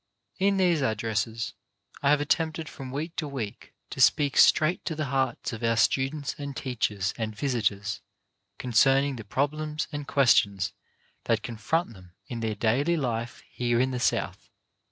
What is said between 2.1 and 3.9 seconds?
attempted from week to week